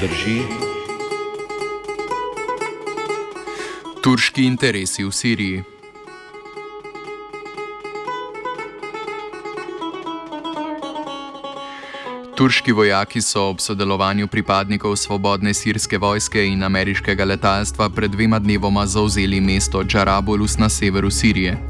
[0.00, 0.42] Drži.
[4.02, 5.62] Turški interesi v Siriji.
[12.36, 18.86] Turški vojaki so ob sodelovanju pripadnikov svobodne sirske vojske in ameriškega letalstva pred dvema dnevoma
[18.86, 21.67] zauzeli mesto Džarabulus na severu Sirije.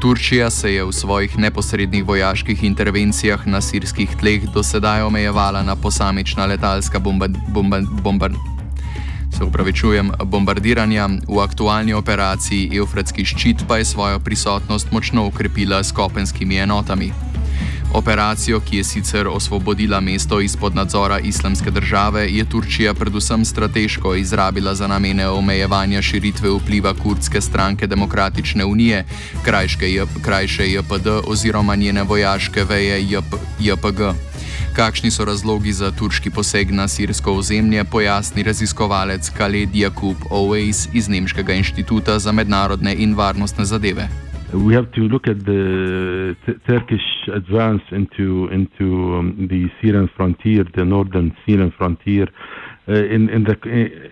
[0.00, 5.76] Turčija se je v svojih neposrednih vojaških intervencijah na sirskih tleh do sedaj omejevala na
[5.76, 8.40] posamična letalska bombardiranja.
[9.36, 15.92] Se upravičujem, bombardiranja v aktualni operaciji Eufratski ščit pa je svojo prisotnost močno ukrepila s
[15.92, 17.12] kopenskimi enotami.
[17.94, 24.74] Operacijo, ki je sicer osvobodila mesto izpod nadzora islamske države, je Turčija predvsem strateško izrabila
[24.74, 29.04] za namene omejevanja širitve vpliva kurdske stranke Demokratične unije,
[30.22, 34.00] krajše JPD oziroma njene vojaške veje JP, JPG.
[34.76, 41.08] Kakšni so razlogi za turški poseg na sirsko ozemlje, pojasni raziskovalec Khaled Jakub Owais iz
[41.08, 44.29] Nemškega inštituta za mednarodne in varnostne zadeve.
[44.52, 50.64] We have to look at the t- Turkish advance into into um, the Syrian frontier,
[50.74, 52.26] the northern Syrian frontier,
[52.88, 53.56] uh, in in the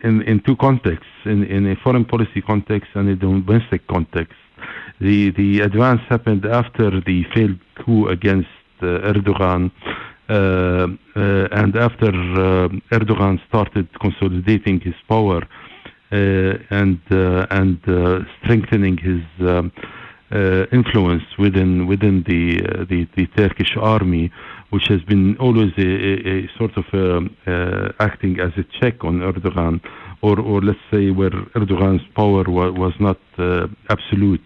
[0.05, 4.37] in in two contexts, in in a foreign policy context and a domestic context.
[5.01, 8.49] The the advance happened after the failed coup against
[8.83, 9.71] uh, Erdogan.
[10.29, 10.35] Uh,
[11.17, 15.41] uh and after uh, Erdogan started consolidating his power
[16.13, 17.01] uh, and
[17.51, 17.79] and
[18.43, 19.73] strengthening his um,
[20.31, 24.31] uh, influence within within the, uh, the, the Turkish army,
[24.71, 29.05] which has been always a, a, a sort of um, uh, acting as a check
[29.05, 29.81] on Erdogan,
[30.21, 34.45] or or let's say where Erdogan's power wa- was not uh, absolute.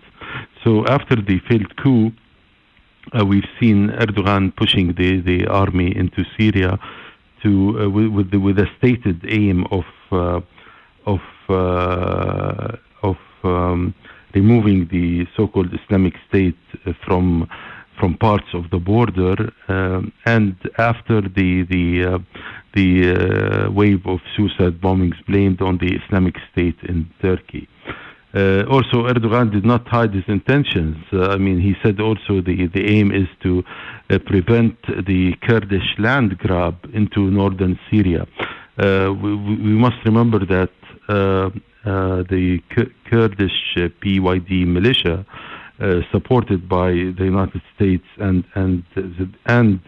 [0.63, 2.13] So after the failed coup,
[3.19, 6.79] uh, we've seen Erdogan pushing the, the army into Syria
[7.43, 9.85] to uh, with with, the, with, a stated aim of
[11.07, 11.21] of
[13.03, 13.95] of um,
[14.35, 17.49] removing the so-called Islamic State uh, from
[17.99, 22.19] from parts of the border, um, and after the the uh,
[22.75, 27.69] the uh, wave of suicide bombings blamed on the Islamic State in Turkey.
[28.35, 30.97] Uh, also, Erdogan did not hide his intentions.
[31.13, 33.63] Uh, I mean, he said also the, the aim is to
[34.09, 34.77] uh, prevent
[35.07, 38.27] the Kurdish land grab into northern Syria.
[38.79, 40.82] We, we, must remember that uh,
[41.85, 42.61] the
[43.11, 45.27] Kurdish uh, PYD militia,
[45.81, 48.85] uh, supported by the United States and and
[49.47, 49.81] and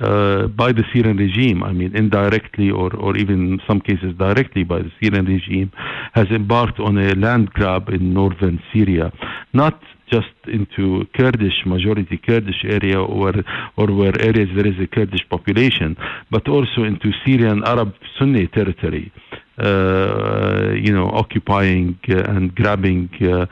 [0.00, 4.64] uh, by the Syrian regime, I mean, indirectly or, or even in some cases directly
[4.64, 5.70] by the Syrian regime,
[6.14, 9.12] has embarked on a land grab in northern Syria,
[9.52, 9.80] not
[10.10, 13.32] just into Kurdish majority Kurdish area or
[13.76, 15.96] or where areas there is a Kurdish population,
[16.30, 19.12] but also into Syrian Arab Sunni territory.
[19.56, 23.46] Uh, you know, occupying uh, and grabbing uh,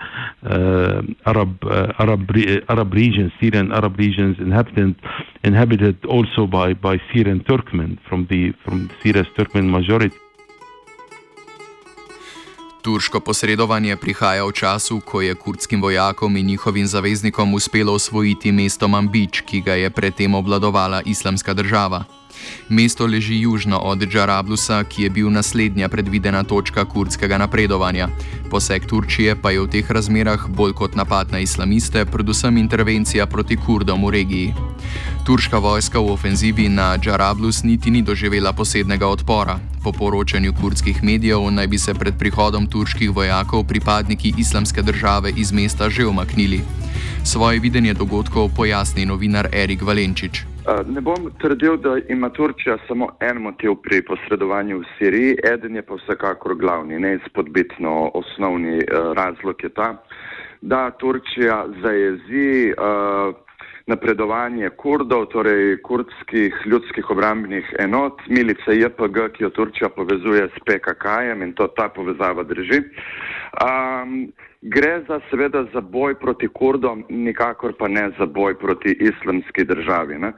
[1.24, 1.62] Arab
[1.96, 2.28] Arab
[2.68, 4.96] Arab regions, Syrian Arab regions, inhabited
[5.44, 10.16] inhabited also by by Syrian Turkmen from the from Syria's Turkmen majority.
[12.82, 18.88] Turško posredovanje prihaja v času, ko je kurdskim vojakom in njihovim zaveznikom uspelo osvojiti mesto
[18.88, 22.21] Mambič, ki ga je predtem obvladovala islamska država.
[22.68, 28.08] Mesto leži južno od Džarablusa, ki je bil naslednja predvidena točka kurdskega napredovanja.
[28.50, 33.56] Poseg Turčije pa je v teh razmerah bolj kot napad na islamiste, predvsem intervencija proti
[33.56, 34.54] Kurdom v regiji.
[35.26, 39.58] Turška vojska v ofenzivi na Džarablus niti ni doživela posebnega odpora.
[39.82, 45.52] Po poročanju kurdskih medijev naj bi se pred prihodom turških vojakov pripadniki islamske države iz
[45.52, 46.60] mesta že omaknili.
[47.24, 50.44] Svoje videnje dogodkov pojasni novinar Erik Valenčič.
[50.86, 55.82] Ne bom trdil, da ima Turčija samo en motiv pri posredovanju v Siriji, eden je
[55.82, 58.78] pa vsekakor glavni, neizpodbitno osnovni
[59.14, 59.88] razlog je ta,
[60.60, 62.74] da Turčija zajezi
[63.86, 71.42] napredovanje kurdov, torej kurdskih ljudskih obrambnih enot, milice JPG, ki jo Turčija povezuje s PKK-jem
[71.42, 72.78] in to ta povezava drži.
[73.58, 74.32] Um,
[74.62, 80.16] Gre za seveda za boj proti Kurdom, nikakor pa ne za boj proti islamski državi.
[80.16, 80.32] Uh,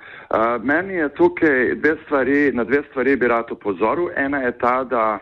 [0.63, 4.09] meni je tukaj dve stvari, na dve stvari bi rad upozoril.
[4.17, 5.19] Ena je ta, da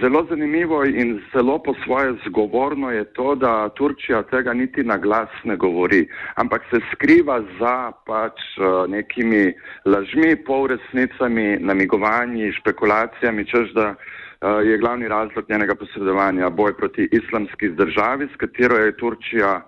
[0.00, 5.30] zelo zanimivo in zelo po svoje zgovorno je to, da Turčija tega niti na glas
[5.44, 9.52] ne govori, ampak se skriva za pač uh, nekimi
[9.84, 17.68] lažmi, polresnicami, namigovanji, špekulacijami, čež da Eh, je glavni razlog njenega posredovanja boj proti islamski
[17.68, 19.60] državi, s katero je Turčija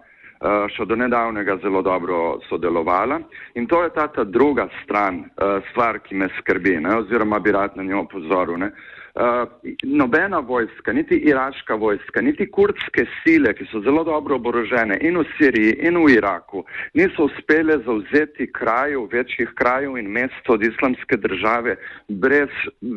[0.75, 3.21] še do nedavnega zelo dobro sodelovala.
[3.55, 5.25] In to je ta, ta druga stran,
[5.71, 8.59] stvar, ki me skrbi, ne, oziroma bi rad na njo opozoril.
[8.61, 8.73] Ne.
[9.15, 9.49] Uh,
[9.83, 15.23] nobena vojska, niti iraška vojska, niti kurdske sile, ki so zelo dobro oborožene in v
[15.37, 16.65] Siriji in v Iraku,
[16.99, 21.77] niso uspele zauzeti krajev, večjih krajev in mest od islamske države
[22.09, 22.51] brez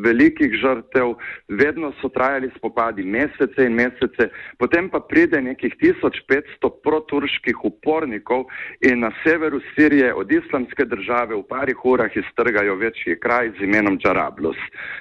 [0.06, 1.14] velikih žrtev.
[1.48, 4.26] Vedno so trajali spopadi mesece in mesece,
[4.58, 8.48] potem pa pride nekih 1500 proturških upornikov
[8.80, 14.02] in na severu Sirije od islamske države v parih urah iztrgajo večji kraj z imenom
[14.02, 14.58] Džarablus.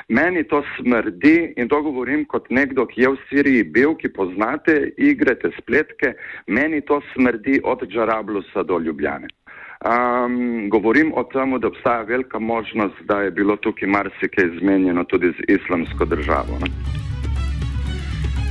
[0.09, 4.12] Meni to smrti trdi in to govorim kot nekdo, ki je v Siriji bil, ki
[4.13, 6.15] poznate igre, te spletke,
[6.48, 9.27] meni to smrdi od Džarablusa do Ljubljane.
[9.77, 15.31] Um, govorim o tem, da obstaja velika možnost, da je bilo tukaj marsikaj izmenjeno tudi
[15.38, 16.57] z islamsko državo.
[16.62, 16.68] Ne?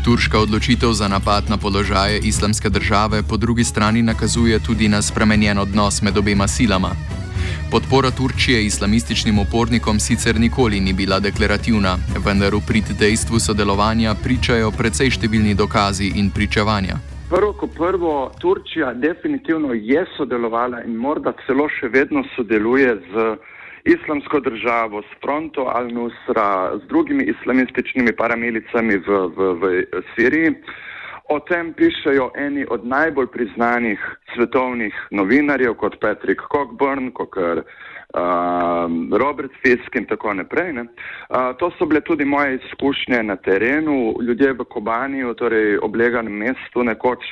[0.04, 5.58] Turška odločitev za napad na položaje islamske države po drugi strani nakazuje tudi na spremenjen
[5.58, 6.94] odnos med obema silama.
[7.70, 11.96] Podpora Turčije islamističnim upornikom sicer nikoli ni bila deklarativna,
[12.26, 17.00] vendar v prid dejstvu sodelovanja pričajo precej številni dokazi in pričevanja.
[17.30, 23.26] Prvo, kot prvo, Turčija definitivno je sodelovala in morda celo še vedno sodeluje z
[23.96, 30.54] islamsko državo, s fronto Al-Nusra, z drugimi islamističnimi paramilicami v, v, v Siriji.
[31.28, 34.02] O tem pišejo eni od najbolj priznanih
[34.34, 37.62] svetovnih novinarjev, kot Patrick Cockburn, kot uh,
[39.10, 40.70] Robert Fisk in tako naprej.
[40.78, 46.84] Uh, to so bile tudi moje izkušnje na terenu, ljudje v Kobaniju, torej obleganem mestu
[46.86, 47.26] nekoč.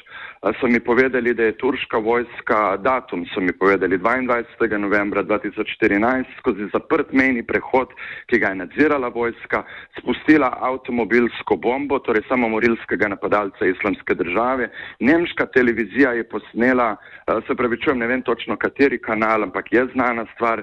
[0.45, 4.77] So mi povedali, da je turška vojska, datum so mi povedali 22.
[4.79, 7.89] novembra 2014, skozi zaprt mejni prehod,
[8.29, 9.63] ki ga je nadzirala vojska,
[9.99, 14.69] spustila avtomobilsko bombo, torej samomorilskega napadalca islamske države.
[15.01, 16.97] Nemška televizija je posnela,
[17.47, 20.63] se pravi, čujem, ne vem točno kateri kanal, ampak je znana stvar,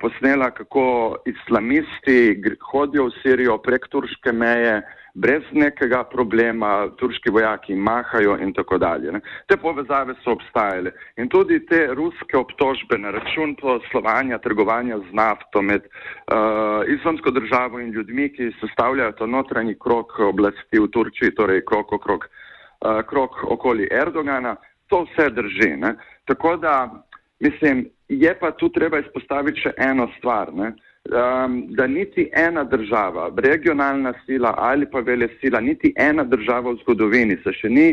[0.00, 4.82] posnela, kako islamisti hodijo v Sirijo prek turške meje,
[5.16, 9.12] brez nekega problema, turški vojaki mahajo in tako dalje.
[9.12, 9.20] Ne.
[9.48, 15.62] Te povezave so obstajale in tudi te ruske obtožbe na račun poslovanja, trgovanja z nafto
[15.62, 21.64] med uh, islamsko državo in ljudmi, ki sestavljajo to notranji krok oblasti v Turčiji, torej
[21.64, 24.56] krok okrog, uh, krok okoli Erdogana,
[24.92, 25.76] to vse drži.
[25.80, 25.94] Ne.
[26.28, 27.04] Tako da,
[27.40, 30.52] mislim, je pa tu treba izpostaviti še eno stvar.
[30.52, 30.74] Ne
[31.10, 36.78] um, da niti ena država, regionalna sila ali pa vele sila, niti ena država v
[36.82, 37.88] zgodovini se še ni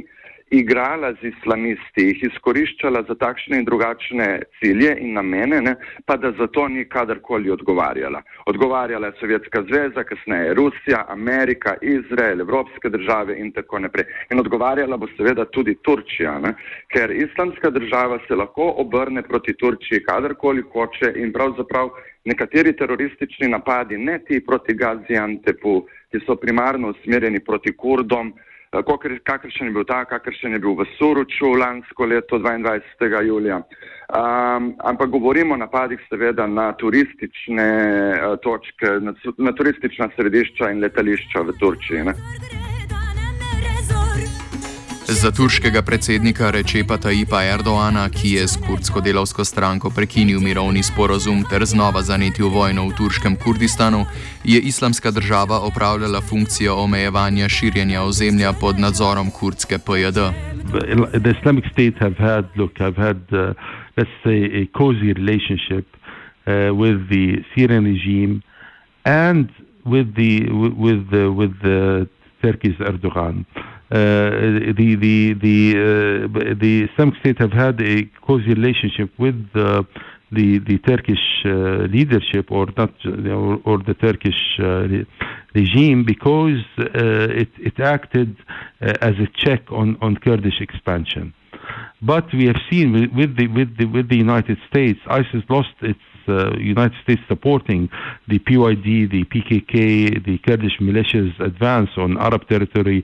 [0.51, 4.27] igrala z islamisti, jih izkoriščala za takšne in drugačne
[4.59, 5.75] cilje in namene, ne,
[6.05, 8.21] pa da za to ni kadarkoli odgovarjala.
[8.45, 14.05] Odgovarjala je Sovjetska zveza, kasneje Rusija, Amerika, Izrael, Evropske države in tako naprej.
[14.31, 16.53] In odgovarjala bo seveda tudi Turčija, ne,
[16.93, 21.89] ker islamska država se lahko obrne proti Turčiji kadarkoli hoče in pravzaprav
[22.25, 25.81] nekateri teroristični napadi, ne ti proti Gaziantepu,
[26.11, 28.33] ki so primarno usmerjeni proti Kurdom,
[29.23, 33.21] kakršen je bil ta, kakršen je bil v Suruču lansko leto 22.
[33.27, 33.61] julija.
[34.13, 37.69] Um, ampak govorimo o napadih seveda na turistične
[38.13, 42.03] uh, točke, na, na turistična središča in letališča v Turčiji.
[42.03, 42.72] Ne?
[45.23, 51.45] Za turškega predsednika Rečepa Tajipa Erdoana, ki je s kurdsko delovsko stranko prekinil mirovni sporozum
[51.49, 54.03] ter znova zanetil vojno v turškem Kurdistanu,
[54.43, 60.19] je islamska država opravljala funkcijo omejevanja širjenja ozemlja pod nadzorom kurdske PJD.
[61.23, 63.55] The Islamic State have had, look, have had, uh,
[63.95, 68.41] let's say, a cozy relationship uh, with the Syrian regime
[69.05, 69.47] and
[69.85, 70.51] with the
[70.85, 72.07] with the with the
[72.41, 73.45] Turkish Erdogan.
[73.55, 79.85] Uh, the the the uh, the Islamic State have had a close relationship with the
[80.31, 85.05] the, the Turkish uh, leadership or not or, or the Turkish uh, re
[85.53, 88.35] regime because uh, it it acted
[88.81, 91.33] uh, as a check on on Kurdish expansion.
[92.01, 95.75] But we have seen with, with the with the with the United States, ISIS lost
[95.81, 97.89] its uh, United States supporting
[98.27, 103.03] the PYD, the PKK, the Kurdish militias advance on Arab territory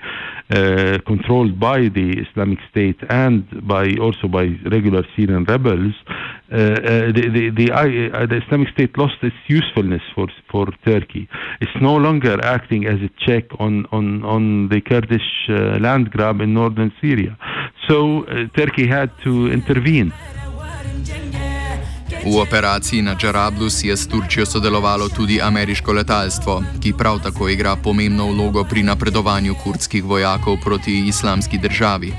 [0.51, 5.93] uh, controlled by the Islamic State and by also by regular Syrian rebels,
[6.51, 11.27] uh, uh the, the, the, uh, the, Islamic State lost its usefulness for, for Turkey.
[11.61, 16.41] It's no longer acting as a check on, on, on the Kurdish uh, land grab
[16.41, 17.37] in northern Syria.
[17.87, 18.23] So
[18.55, 20.13] Turkey had to intervene.
[22.25, 27.75] V operaciji na Džarablus je s Turčijo sodelovalo tudi ameriško letalstvo, ki prav tako igra
[27.75, 32.13] pomembno vlogo pri napredovanju kurdskih vojakov proti islamski državi.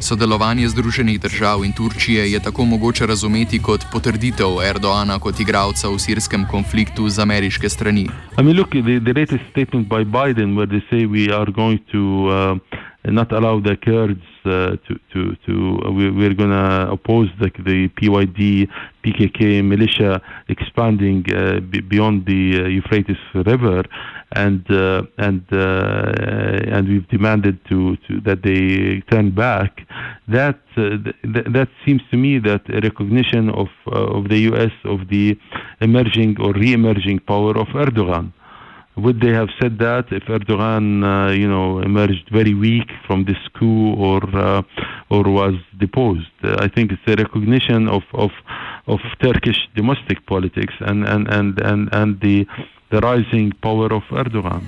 [0.00, 5.98] Sodelovanje Združenih držav in Turčije je tako mogoče razumeti kot potrditev Erdoana kot igralca v
[5.98, 8.08] sirskem konfliktu z ameriške strani.
[8.38, 11.78] I mean, look, the, the latest statement by Biden, where they say we are going
[11.92, 16.88] to uh, not allow the Kurds uh, to to to uh, we, we're going to
[16.90, 18.68] oppose the, the PYD
[19.04, 23.82] PKK militia expanding uh, beyond the uh, Euphrates River,
[24.32, 29.80] and uh, and uh, and we've demanded to, to that they turn back.
[30.28, 34.72] That th- that seems to me that a recognition of of the U.S.
[34.84, 35.36] of the
[35.80, 38.32] emerging or re-emerging power of Erdogan
[38.96, 43.38] would they have said that if Erdogan, uh, you know, emerged very weak from this
[43.58, 44.62] coup or uh,
[45.08, 46.36] or was deposed?
[46.44, 48.30] Uh, I think it's a recognition of, of
[48.86, 52.46] of Turkish domestic politics and and and and, and the
[52.90, 54.62] the rising power of Erdogan.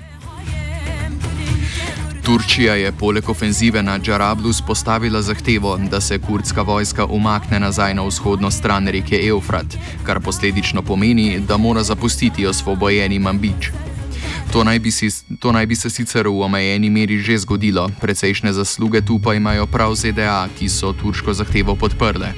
[2.25, 8.03] Turčija je poleg ofenzive na Džarablus postavila zahtevo, da se kurdska vojska umakne nazaj na
[8.03, 9.77] vzhodno stran reke Eufrat,
[10.07, 13.94] kar posledično pomeni, da mora zapustiti osvobojeni Mambič.
[14.55, 15.11] To naj, si,
[15.43, 19.67] to naj bi se sicer v omejeni meri že zgodilo, precejšnje zasluge tu pa imajo
[19.67, 22.31] prav ZDA, ki so turško zahtevo podprle.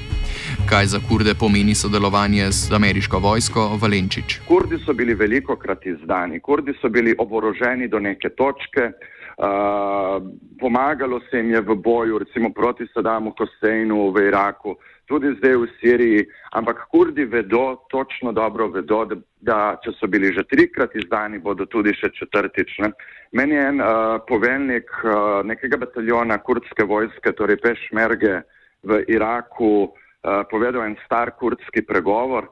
[0.65, 4.41] Kaj za kurde pomeni sodelovanje z ameriško vojsko, Valenčič?
[4.49, 8.97] Kurdi so bili veliko krat izdani, kurdi so bili oboroženi do neke točke.
[9.37, 10.17] Uh,
[10.57, 14.73] pomagalo se jim je v boju, recimo proti Sadamu Hosseinu v Iraku,
[15.07, 20.33] tudi zdaj v Siriji, ampak kurdi vedo, točno dobro vedo, da, da če so bili
[20.35, 22.77] že trikrat izdani, bodo tudi še četrtič.
[22.83, 22.91] Ne.
[23.31, 28.41] Meni je en uh, poveljnik uh, nekega bataljona kurdske vojske, torej Pešmerge
[28.83, 32.51] v Iraku, uh, povedal en star kurdski pregovor,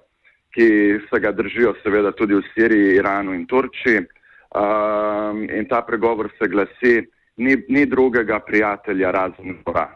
[0.55, 0.67] ki
[1.09, 4.07] se ga držijo seveda tudi v Siriji, Iranu in Turčiji.
[4.55, 6.95] Uh, in ta pregovor se glasi,
[7.43, 9.89] ni, ni drugega prijatelja razen gora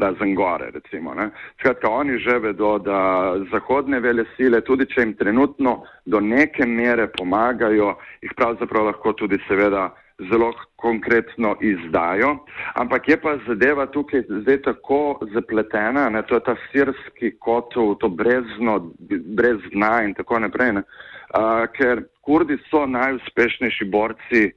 [0.00, 0.70] razen gore.
[0.74, 1.14] Recimo,
[1.60, 7.08] Skratka, oni že vedo, da zahodne vele sile, tudi če jim trenutno do neke mere
[7.08, 9.90] pomagajo, jih pravzaprav lahko tudi seveda
[10.28, 12.36] zelo konkretno izdajo.
[12.74, 16.22] Ampak je pa zadeva tukaj zdaj tako zapletena, ne?
[16.22, 18.92] to je ta sirski kotov, to brezno,
[19.36, 20.82] brez dna in tako naprej, ne?
[20.82, 24.50] uh, ker kurdi so najuspešnejši borci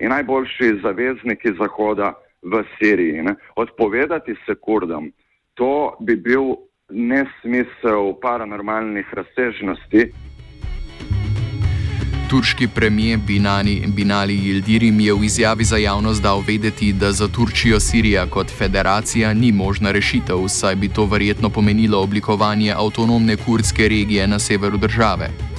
[0.00, 3.22] in najboljši zavezniki Zahoda v Siriji.
[3.22, 3.34] Ne?
[3.56, 5.12] Odpovedati se kurdom,
[5.54, 6.56] to bi bil
[6.90, 10.10] nesmisel paranormalnih razsežnosti.
[12.30, 17.80] Turški premijer Binani, Binali Yildirim je v izjavi za javnost dal vedeti, da za Turčijo
[17.80, 24.26] Sirija kot federacija ni možna rešitev, saj bi to verjetno pomenilo oblikovanje avtonomne kurdske regije
[24.26, 25.49] na severu države.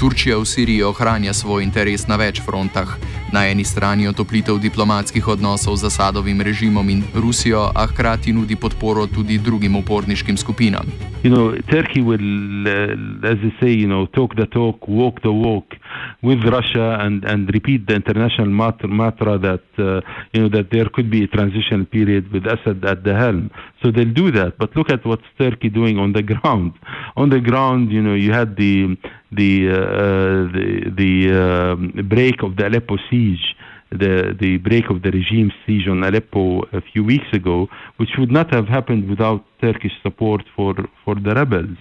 [0.00, 2.88] Turčija v Siriji ohranja svoj interes na več frontah.
[3.36, 9.04] Na eni strani otoplitev diplomatskih odnosov z Asadovim režimom in Rusijo, a hkrati nudi podporo
[9.06, 10.88] tudi drugim uporniškim skupinam.
[11.22, 15.28] You know, Turkey will, uh, as they say, you know, talk the talk, walk the
[15.28, 15.76] walk
[16.22, 20.00] with Russia, and, and repeat the international mantra that uh,
[20.32, 23.50] you know that there could be a transition period with Assad at the helm.
[23.82, 24.58] So they'll do that.
[24.58, 26.72] But look at what's Turkey doing on the ground.
[27.16, 28.96] On the ground, you know, you had the
[29.32, 33.56] the uh, the, the uh, break of the Aleppo siege,
[33.90, 38.30] the the break of the regime siege on Aleppo a few weeks ago, which would
[38.30, 41.76] not have happened without Turkish support for for the rebels.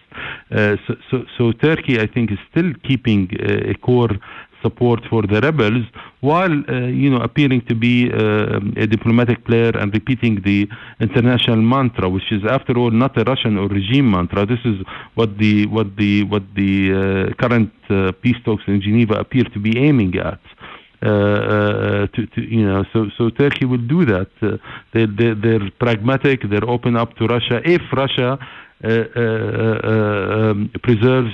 [0.52, 4.18] Uh, so, so, so Turkey, I think, is still keeping a core
[4.62, 5.86] support for the rebels
[6.22, 10.68] while uh, you know appearing to be uh, a diplomatic player and repeating the
[11.00, 14.78] international mantra which is after all not a Russian or regime mantra this is
[15.16, 19.60] what the what the what the uh, current uh, peace talks in Geneva appear to
[19.60, 20.59] be aiming at uh, uh,
[21.02, 24.28] Uh, uh, to, to, you know, so so Turkey will do that.
[24.42, 24.58] Uh,
[24.92, 26.42] they, they, they're pragmatic.
[26.50, 28.38] They're open up to Russia if Russia
[28.84, 31.34] uh, um, preserves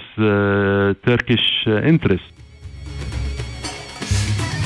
[1.04, 2.35] Turkish interests.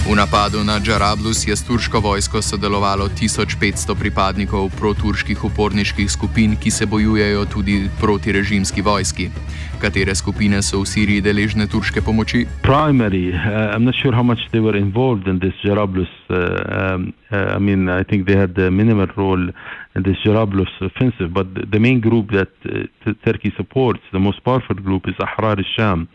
[0.10, 6.72] V napadu na Džarablus je s turško vojsko sodelovalo 1500 pripadnikov proturških uporniških skupin, ki
[6.72, 9.30] se bojujejo tudi proti režimski vojski.
[9.82, 12.48] Katere skupine so v Siriji deležne turške pomoči?
[12.66, 16.10] Primary, uh, I'm not sure how much they were involved in this Jarablus.
[16.26, 19.46] Uh, um, uh, I mean, I think they had a minimal role
[19.96, 24.76] in this Jarablus offensive, but the, main group that uh, Turkey supports, the most powerful
[24.76, 26.10] group, is Ahrar al-Sham,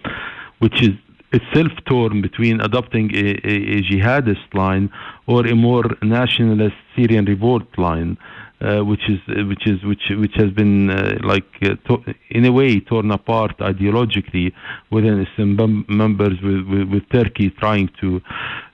[0.59, 0.95] which is
[1.39, 4.91] itself torn between adopting a, a, a jihadist line
[5.27, 8.17] or a more nationalist Syrian revolt line.
[8.61, 12.53] Uh, which is which is which which has been uh, like uh, to- in a
[12.53, 14.53] way torn apart ideologically
[14.91, 18.23] within some members with, with, with, Turkey trying to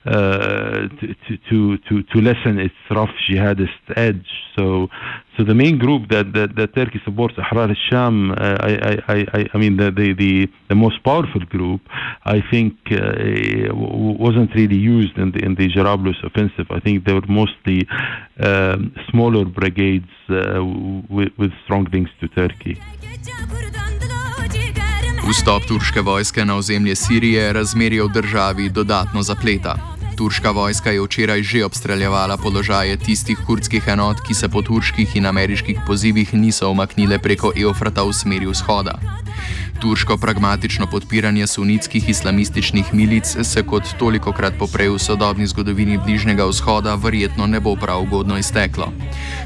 [0.05, 4.27] to, to, to, to lessen its rough jihadist edge.
[4.57, 4.89] So,
[5.37, 9.49] so the main group that, that, that Turkey supports, Ahrar al-Sham, uh, I, I, I,
[9.53, 11.81] I mean the, the, the, most powerful group,
[12.25, 16.67] I think uh, wasn't really used in the, in the Jarablus offensive.
[16.69, 17.87] I think they were mostly
[18.39, 20.63] um, smaller brigades uh,
[21.09, 22.77] with, with strong links to Turkey.
[25.31, 29.90] Vstop turške vojske na ozemlje Sirije razmerje v državi dodatno zapleta.
[30.21, 35.25] Turška vojska je včeraj že obstreljevala položaje tistih kurdskih enot, ki se po turških in
[35.25, 39.01] ameriških pozivih niso omaknile preko Eufrata v smeri vzhoda.
[39.81, 46.45] Turško pragmatično podpiranje sunitskih islamističnih milic se kot toliko krat poprej v sodobni zgodovini Bližnjega
[46.45, 48.87] vzhoda verjetno ne bo prav ugodno izteklo.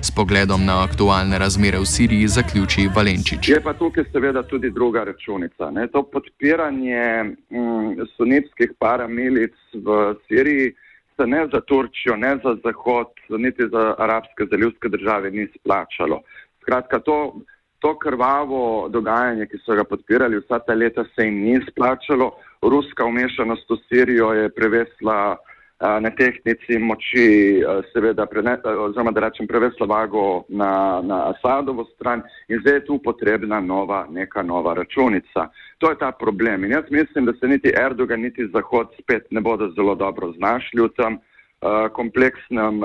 [0.02, 3.50] S pogledom na aktualne razmere v Siriji zaključi Valenčič.
[3.50, 5.72] Je pa tukaj seveda tudi druga računica.
[5.72, 5.88] Ne?
[5.88, 10.74] To podpiranje mm, sunitskih paramilic v Siriji
[11.16, 16.22] se ne za Turčijo, ne za Zahod, niti za arabske zalivske države ni splačalo.
[16.62, 17.40] Skratka, to
[17.86, 22.32] to krvavo dogajanje, ki so ga podpirali vsa ta leta, se jim ni splačalo.
[22.62, 25.38] Ruska umešanost v Sirijo je prevesla
[26.01, 27.62] na tehnici moči,
[27.94, 28.25] seveda,
[28.80, 34.08] oziroma da rečem, prevesla vago na, na Asadovo stran in zdaj je tu potrebna nova,
[34.10, 35.50] neka nova računica.
[35.77, 36.63] To je ta problem.
[36.65, 40.82] In jaz mislim, da se niti Erdogan, niti Zahod spet ne bodo zelo dobro znašli
[40.82, 41.20] v tem
[41.94, 42.82] kompleksnem,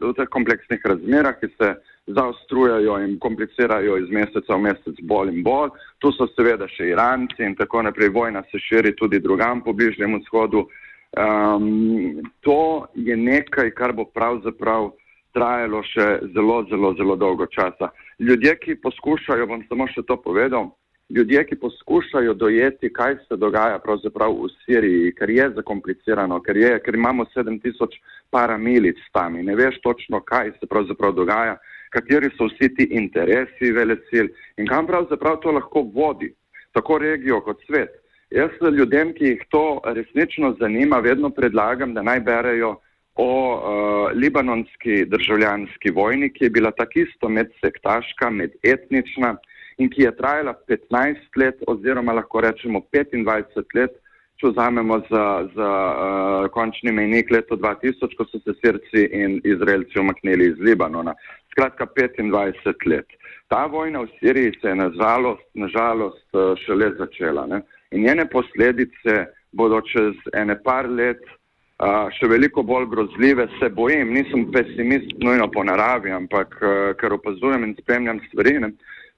[0.00, 1.74] v teh kompleksnih razmerah, ki se
[2.14, 5.74] zaostrujajo in komplicirajo iz meseca v mesec bolj in bolj.
[6.00, 8.12] Tu so seveda še Iranci in tako naprej.
[8.14, 10.66] Vojna se širi tudi drugam po Bližnjem vzhodu.
[11.10, 14.92] Um, to je nekaj, kar bo pravzaprav
[15.34, 17.90] trajalo še zelo, zelo, zelo dolgo časa.
[18.18, 20.70] Ljudje, ki poskušajo, bom samo še to povedal,
[21.10, 26.78] ljudje, ki poskušajo dojeti, kaj se dogaja pravzaprav v Siriji, ker je zakomplicirano, ker, je,
[26.84, 27.98] ker imamo 7000
[28.30, 31.56] paramilic tam in ne veš točno, kaj se pravzaprav dogaja,
[31.90, 36.30] kateri so vsi ti interesi velecil in kam pravzaprav to lahko vodi,
[36.72, 37.96] tako regijo kot svet.
[38.30, 42.76] Jaz ljudem, ki jih to resnično zanima, vedno predlagam, da naj berejo
[43.18, 49.34] o uh, libanonski državljanski vojni, ki je bila takisto medsektaška, medetnična
[49.80, 53.96] in ki je trajala 15 let oziroma lahko rečemo 25 let,
[54.40, 55.24] če vzamemo za,
[55.56, 61.14] za uh, končni mejnik leto 2000, ko so se Sirci in Izraelci umaknili iz Libanona
[61.52, 63.06] skratka 25 let.
[63.48, 67.60] Ta vojna v Siriji se je nažalost, nažalost eh, šele začela ne?
[67.90, 73.48] in njene posledice bodo čez ene par let uh, še veliko bolj grozljive.
[73.58, 78.70] Se bojim, nisem pesimist nujno po naravi, ampak uh, ker opazujem in spremljam stvari, ne?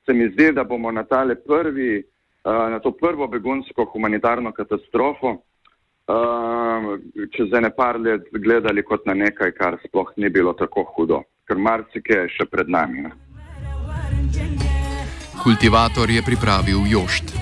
[0.06, 1.04] Se mi zdi, da bomo na,
[1.46, 2.02] prvi,
[2.44, 6.88] uh, na to prvo begunsko humanitarno katastrofo uh,
[7.36, 11.60] čez ene par let gledali kot na nekaj, kar sploh ni bilo tako hudo ker
[11.60, 13.04] marsikaj je še pred nami.
[13.04, 13.12] Ne.
[15.42, 17.34] Kultivator je pripravil jošt.